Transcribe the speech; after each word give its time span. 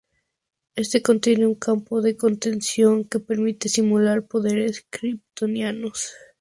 Éste 0.77 1.03
contiene 1.03 1.45
un 1.45 1.53
campo 1.53 2.01
de 2.01 2.17
contención 2.17 3.03
que 3.05 3.19
permite 3.19 3.69
simular 3.69 4.25
poderes 4.25 4.83
kryptonianos. 4.89 6.11